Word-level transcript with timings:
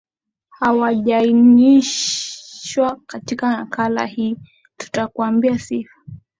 hawajainishwa 0.49 2.99
Katika 3.07 3.57
nakala 3.57 4.05
hii 4.05 4.37
tutakuambia 4.77 5.59
sifa 5.59 6.01